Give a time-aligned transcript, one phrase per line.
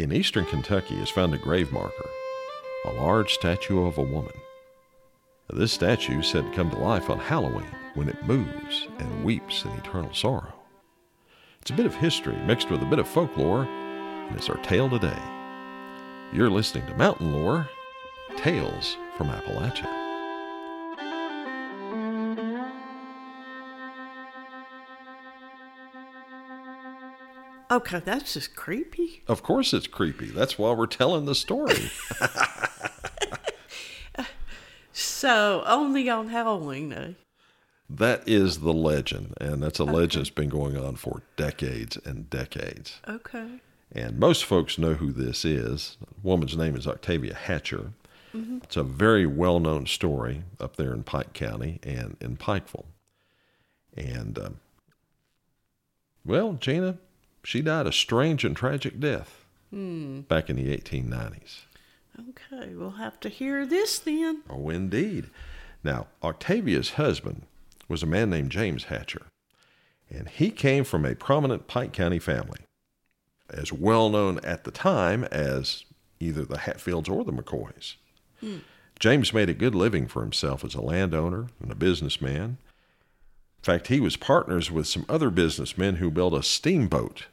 [0.00, 2.08] In eastern Kentucky is found a grave marker,
[2.86, 4.32] a large statue of a woman.
[5.50, 9.66] This statue is said to come to life on Halloween when it moves and weeps
[9.66, 10.54] in eternal sorrow.
[11.60, 14.88] It's a bit of history mixed with a bit of folklore, and it's our tale
[14.88, 15.22] today.
[16.32, 17.68] You're listening to Mountain Lore
[18.38, 19.99] Tales from Appalachia.
[27.70, 29.22] Okay, that's just creepy.
[29.28, 30.26] Of course, it's creepy.
[30.26, 31.90] That's why we're telling the story.
[34.92, 37.12] So only on Halloween, eh?
[37.88, 42.30] that is the legend, and that's a legend that's been going on for decades and
[42.30, 43.00] decades.
[43.08, 43.60] Okay.
[43.92, 45.96] And most folks know who this is.
[46.00, 47.92] The woman's name is Octavia Hatcher.
[48.32, 52.86] It's a very well known story up there in Pike County and in Pikeville.
[53.96, 54.60] And, um,
[56.24, 56.98] well, Gina,
[57.44, 61.60] she died a strange and tragic death back in the 1890s.
[62.18, 64.42] Okay, we'll have to hear this then.
[64.50, 65.26] Oh, indeed.
[65.82, 67.42] Now, Octavia's husband
[67.88, 69.26] was a man named James Hatcher,
[70.10, 72.60] and he came from a prominent Pike County family,
[73.48, 75.84] as well known at the time as
[76.18, 77.94] either the Hatfields or the McCoys.
[78.40, 78.58] Hmm.
[78.98, 82.58] James made a good living for himself as a landowner and a businessman.
[83.60, 87.26] In fact, he was partners with some other businessmen who built a steamboat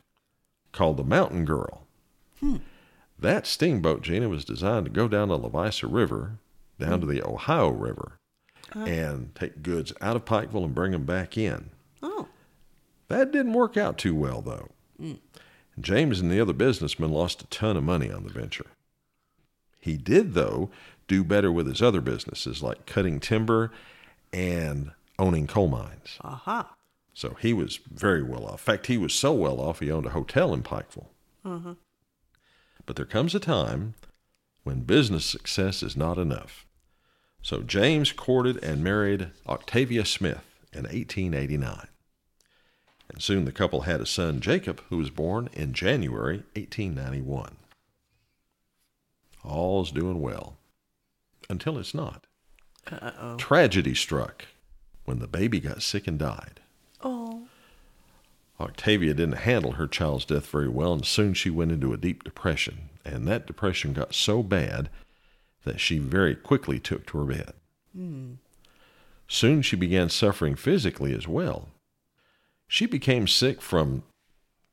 [0.73, 1.87] called the Mountain Girl.
[2.41, 2.57] Hmm.
[3.17, 6.37] That steamboat, Gina, was designed to go down the Levisa River,
[6.79, 8.19] down to the Ohio River,
[8.75, 8.83] oh.
[8.83, 11.69] and take goods out of Pikeville and bring them back in.
[12.03, 12.27] Oh,
[13.07, 14.67] That didn't work out too well, though.
[14.99, 15.13] Hmm.
[15.79, 18.65] James and the other businessmen lost a ton of money on the venture.
[19.79, 20.71] He did, though,
[21.07, 23.71] do better with his other businesses like cutting timber
[24.33, 26.17] and owning coal mines.
[26.21, 26.75] aha.
[27.13, 28.67] So he was very well off.
[28.67, 31.07] In fact, he was so well off, he owned a hotel in Pikeville.
[31.43, 31.73] Uh-huh.
[32.85, 33.95] But there comes a time
[34.63, 36.65] when business success is not enough.
[37.41, 41.87] So James courted and married Octavia Smith in 1889.
[43.09, 47.55] And soon the couple had a son, Jacob, who was born in January 1891.
[49.43, 50.57] All's doing well
[51.49, 52.27] until it's not.
[52.91, 53.37] Uh-oh.
[53.37, 54.45] Tragedy struck
[55.07, 56.59] when the baby got sick and died.
[57.01, 57.47] Oh,
[58.59, 62.25] Octavia didn't handle her child's death very well, and soon she went into a deep
[62.25, 62.89] depression.
[63.05, 64.89] And that depression got so bad
[65.63, 67.53] that she very quickly took to her bed.
[67.95, 68.33] Hmm.
[69.29, 71.69] Soon she began suffering physically as well.
[72.67, 74.03] She became sick from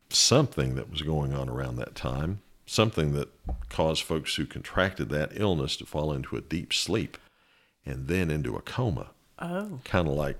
[0.09, 3.29] something that was going on around that time, something that
[3.69, 7.19] caused folks who contracted that illness to fall into a deep sleep
[7.87, 9.81] and then into a coma oh.
[9.85, 10.37] kind of like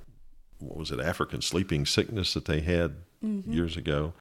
[0.59, 3.53] what was it african sleeping sickness that they had mm-hmm.
[3.53, 4.13] years ago.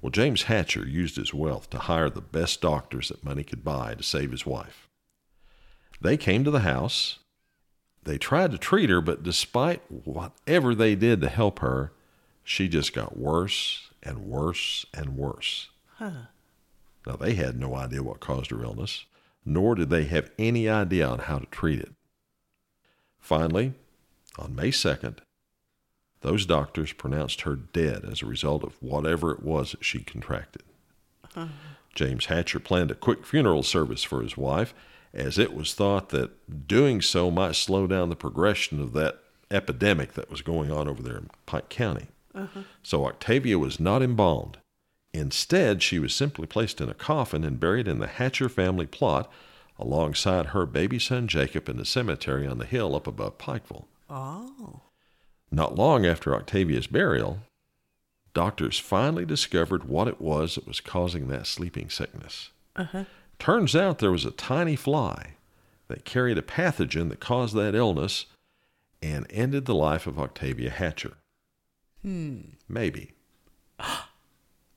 [0.00, 3.94] Well james hatcher used his wealth to hire the best doctors that money could buy
[3.94, 4.88] to save his wife.
[6.00, 7.18] They came to the house.
[8.02, 11.92] They tried to treat her but despite whatever they did to help her
[12.42, 15.70] she just got worse and worse and worse.
[15.96, 16.26] Huh.
[17.06, 19.04] now they had no idea what caused her illness
[19.46, 21.92] nor did they have any idea on how to treat it
[23.24, 23.72] Finally,
[24.38, 25.20] on May 2nd,
[26.20, 30.62] those doctors pronounced her dead as a result of whatever it was that she contracted.
[31.34, 31.46] Uh-huh.
[31.94, 34.74] James Hatcher planned a quick funeral service for his wife,
[35.14, 40.12] as it was thought that doing so might slow down the progression of that epidemic
[40.12, 42.08] that was going on over there in Pike County.
[42.34, 42.64] Uh-huh.
[42.82, 44.58] So Octavia was not embalmed.
[45.14, 49.32] Instead, she was simply placed in a coffin and buried in the Hatcher family plot
[49.78, 53.86] alongside her baby son Jacob in the cemetery on the hill up above Pikeville.
[54.08, 54.82] Oh.
[55.50, 57.40] Not long after Octavia's burial,
[58.32, 62.50] doctors finally discovered what it was that was causing that sleeping sickness.
[62.76, 63.04] Uh-huh.
[63.38, 65.34] Turns out there was a tiny fly
[65.88, 68.26] that carried a pathogen that caused that illness
[69.02, 71.14] and ended the life of Octavia Hatcher.
[72.02, 72.40] Hmm.
[72.68, 73.12] Maybe.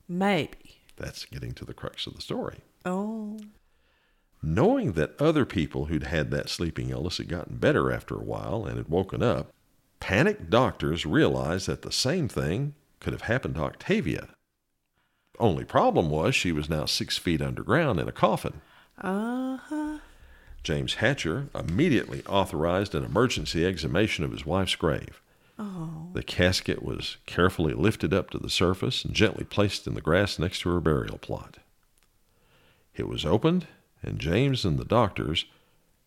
[0.08, 0.82] Maybe.
[0.96, 2.58] That's getting to the crux of the story.
[2.84, 3.38] Oh.
[4.42, 8.64] Knowing that other people who'd had that sleeping illness had gotten better after a while
[8.64, 9.52] and had woken up,
[10.00, 14.28] panicked doctors realized that the same thing could have happened to Octavia.
[15.38, 18.60] Only problem was she was now six feet underground in a coffin.
[19.00, 19.98] Uh huh.
[20.62, 25.20] James Hatcher immediately authorized an emergency exhumation of his wife's grave.
[25.58, 26.08] Oh.
[26.12, 30.38] The casket was carefully lifted up to the surface and gently placed in the grass
[30.38, 31.58] next to her burial plot.
[32.94, 33.66] It was opened,
[34.02, 35.44] and James and the doctors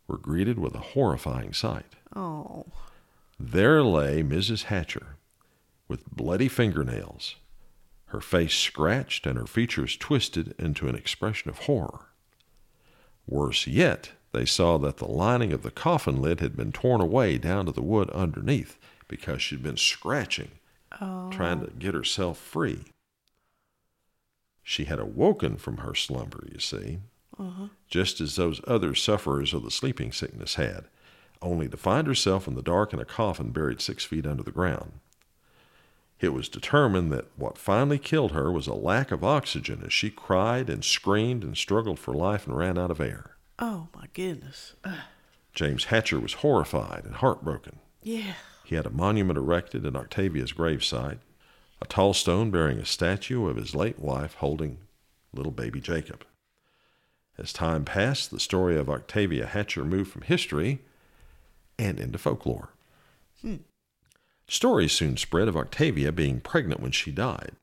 [0.07, 1.95] were greeted with a horrifying sight.
[2.15, 2.65] Oh.
[3.39, 4.63] There lay Mrs.
[4.63, 5.15] Hatcher
[5.87, 7.35] with bloody fingernails,
[8.07, 12.07] her face scratched and her features twisted into an expression of horror.
[13.27, 17.37] Worse yet, they saw that the lining of the coffin lid had been torn away
[17.37, 18.77] down to the wood underneath
[19.07, 20.51] because she'd been scratching,
[21.01, 21.29] oh.
[21.29, 22.85] trying to get herself free.
[24.63, 26.99] She had awoken from her slumber, you see,
[27.87, 30.85] just as those other sufferers of the sleeping sickness had,
[31.41, 34.51] only to find herself in the dark in a coffin buried six feet under the
[34.51, 34.93] ground.
[36.19, 40.11] It was determined that what finally killed her was a lack of oxygen as she
[40.11, 43.37] cried and screamed and struggled for life and ran out of air.
[43.57, 44.75] Oh my goodness.
[45.53, 47.79] James Hatcher was horrified and heartbroken.
[48.03, 48.33] yeah.
[48.63, 51.17] He had a monument erected at Octavia's gravesite,
[51.81, 54.77] a tall stone bearing a statue of his late wife holding
[55.33, 56.23] little baby Jacob.
[57.37, 60.79] As time passed, the story of Octavia Hatcher moved from history
[61.79, 62.69] and into folklore.
[63.41, 63.57] Hmm.
[64.47, 67.53] Stories soon spread of Octavia being pregnant when she died.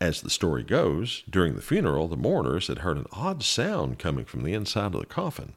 [0.00, 4.24] As the story goes, during the funeral, the mourners had heard an odd sound coming
[4.24, 5.52] from the inside of the coffin.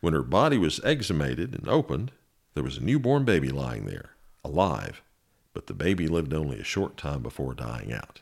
[0.00, 2.10] When her body was exhumated and opened,
[2.54, 4.10] there was a newborn baby lying there,
[4.42, 5.02] alive,
[5.52, 8.20] but the baby lived only a short time before dying out.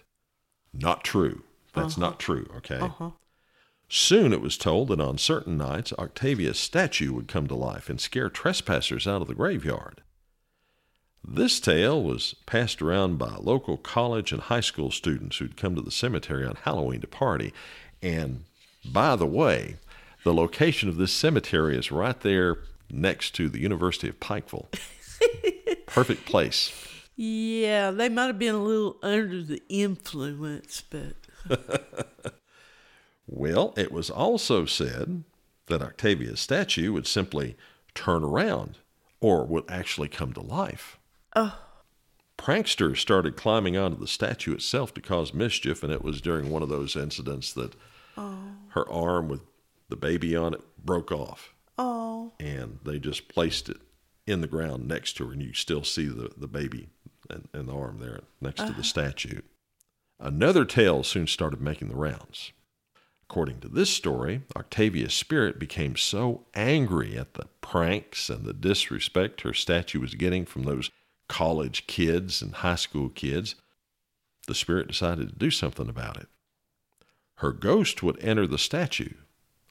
[0.74, 1.44] Not true.
[1.72, 2.80] That's not true, okay?
[3.94, 8.00] Soon it was told that on certain nights, Octavia's statue would come to life and
[8.00, 10.00] scare trespassers out of the graveyard.
[11.22, 15.82] This tale was passed around by local college and high school students who'd come to
[15.82, 17.52] the cemetery on Halloween to party.
[18.00, 18.44] And
[18.82, 19.76] by the way,
[20.24, 22.60] the location of this cemetery is right there
[22.90, 24.68] next to the University of Pikeville.
[25.86, 26.72] Perfect place.
[27.14, 31.14] Yeah, they might have been a little under the influence, but
[33.26, 35.24] Well, it was also said
[35.66, 37.56] that Octavia's statue would simply
[37.94, 38.78] turn around
[39.20, 40.98] or would actually come to life.
[41.36, 41.58] Oh.
[42.36, 46.62] Pranksters started climbing onto the statue itself to cause mischief, and it was during one
[46.62, 47.74] of those incidents that
[48.16, 48.36] oh.
[48.70, 49.42] her arm with
[49.88, 51.54] the baby on it broke off.
[51.78, 53.76] oh, and they just placed it
[54.26, 56.88] in the ground next to her, and you still see the, the baby
[57.30, 59.40] and, and the arm there next to the statue.
[60.18, 62.52] Another tale soon started making the rounds.
[63.32, 69.40] According to this story, Octavia's spirit became so angry at the pranks and the disrespect
[69.40, 70.90] her statue was getting from those
[71.28, 73.54] college kids and high school kids,
[74.46, 76.28] the spirit decided to do something about it.
[77.36, 79.14] Her ghost would enter the statue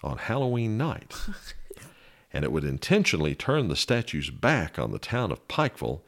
[0.02, 1.14] on Halloween night
[2.34, 6.02] and it would intentionally turn the statue's back on the town of Pikeville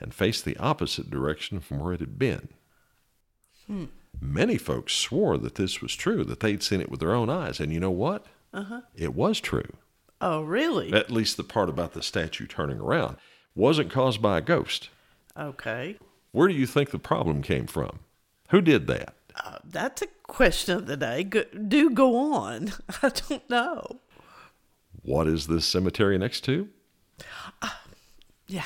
[0.00, 2.48] and face the opposite direction from where it had been.
[3.66, 3.84] Hmm.
[4.20, 7.60] Many folks swore that this was true, that they'd seen it with their own eyes,
[7.60, 8.26] and you know what?
[8.52, 8.80] Uh-huh.
[8.94, 9.68] It was true.
[10.20, 10.92] oh, really?
[10.92, 13.16] At least the part about the statue turning around
[13.54, 14.88] wasn't caused by a ghost.
[15.38, 15.96] Okay.
[16.32, 18.00] Where do you think the problem came from?
[18.50, 19.14] Who did that?
[19.44, 21.24] Uh, that's a question of the day.
[21.24, 22.72] Go, do go on.
[23.02, 24.00] I don't know.
[25.02, 26.68] What is this cemetery next to?
[28.46, 28.64] Yeah.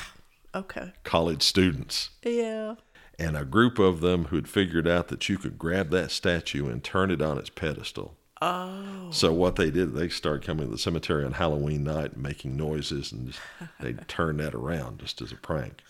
[0.53, 0.93] Okay.
[1.03, 2.09] College students.
[2.23, 2.75] Yeah.
[3.19, 6.83] And a group of them who'd figured out that you could grab that statue and
[6.83, 8.15] turn it on its pedestal.
[8.41, 9.09] Oh.
[9.11, 13.11] So what they did, they started coming to the cemetery on Halloween night making noises,
[13.11, 13.41] and just,
[13.81, 15.81] they'd turn that around just as a prank.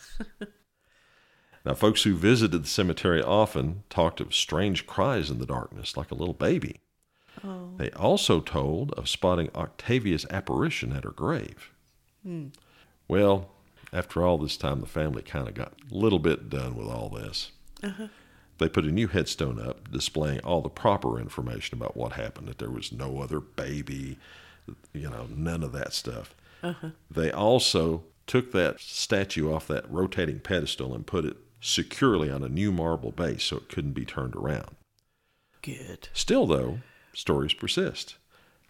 [1.64, 6.10] now, folks who visited the cemetery often talked of strange cries in the darkness, like
[6.10, 6.80] a little baby.
[7.44, 7.70] Oh.
[7.78, 11.70] They also told of spotting Octavia's apparition at her grave.
[12.24, 12.48] Hmm.
[13.08, 13.52] Well,
[13.92, 17.10] after all this time, the family kind of got a little bit done with all
[17.10, 17.52] this.
[17.84, 18.08] Uh-huh.
[18.58, 22.58] They put a new headstone up displaying all the proper information about what happened that
[22.58, 24.18] there was no other baby,
[24.94, 26.36] You know, none of that stuff.
[26.62, 26.90] Uh-huh.
[27.10, 32.50] They also took that statue off that rotating pedestal and put it securely on a
[32.50, 34.76] new marble base so it couldn't be turned around.
[35.62, 36.10] Good.
[36.14, 36.80] Still, though,
[37.14, 38.18] stories persist,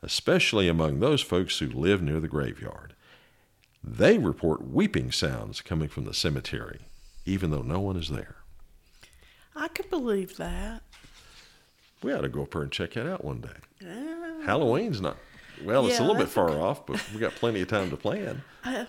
[0.01, 2.95] especially among those folks who live near the graveyard.
[3.83, 6.79] They report weeping sounds coming from the cemetery,
[7.25, 8.35] even though no one is there.
[9.55, 10.81] I could believe that.
[12.01, 13.85] We ought to go up there and check that out one day.
[14.45, 15.17] Halloween's not,
[15.63, 18.41] well, it's a little bit far off, but we got plenty of time to plan.
[18.63, 18.87] I,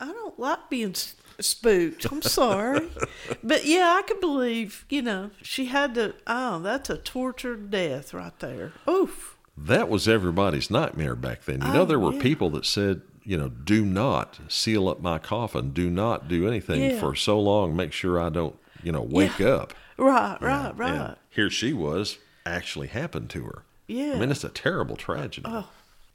[0.00, 0.94] I don't like being
[1.40, 2.06] spooked.
[2.10, 2.88] I'm sorry.
[3.42, 8.14] but yeah, I could believe, you know, she had to, oh, that's a tortured death
[8.14, 8.72] right there.
[8.88, 9.36] Oof.
[9.56, 11.60] That was everybody's nightmare back then.
[11.62, 12.22] You know, Oh, there were yeah.
[12.22, 16.80] people that said, you know, do not seal up my coffin, do not do anything
[16.82, 17.00] Yeah.
[17.00, 19.74] for so long, make sure I don't, you know, wake up.
[19.96, 21.14] Right, right, And right.
[21.30, 23.62] here she was, actually happened to her.
[23.86, 24.14] Yeah.
[24.14, 25.46] I mean, it's a terrible tragedy.
[25.48, 25.68] Oh,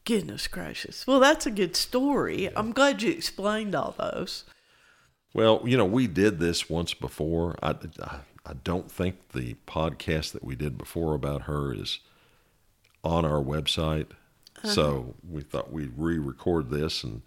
[0.04, 1.06] goodness gracious.
[1.08, 2.50] Well, that's a good story.
[2.56, 4.44] I'm glad you explained all those.
[5.34, 7.56] Well, you know, we did this once before.
[7.62, 12.00] I, I, I don't think the podcast that we did before about her is
[13.04, 14.08] on our website.
[14.64, 14.70] Uh-huh.
[14.70, 17.22] So we thought we'd re record this and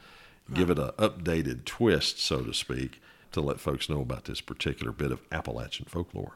[0.53, 3.01] give it an updated twist, so to speak,
[3.33, 6.35] to let folks know about this particular bit of Appalachian folklore.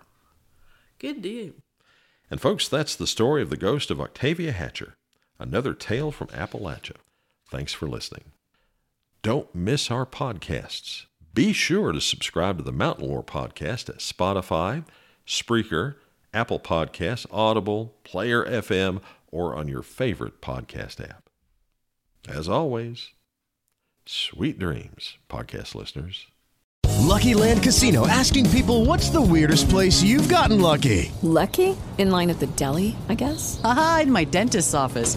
[0.98, 1.52] Good deal.
[2.30, 4.94] And, folks, that's the story of the ghost of Octavia Hatcher,
[5.38, 6.96] another tale from Appalachia.
[7.50, 8.32] Thanks for listening.
[9.22, 11.06] Don't miss our podcasts.
[11.34, 14.84] Be sure to subscribe to the Mountain Lore podcast at Spotify,
[15.26, 15.96] Spreaker,
[16.32, 19.00] Apple Podcasts, Audible, Player FM,
[19.34, 21.28] or on your favorite podcast app.
[22.28, 23.10] As always,
[24.06, 26.26] sweet dreams, podcast listeners.
[27.00, 31.12] Lucky Land Casino asking people what's the weirdest place you've gotten lucky?
[31.22, 31.76] Lucky?
[31.98, 33.60] In line at the deli, I guess?
[33.62, 35.16] Aha, in my dentist's office.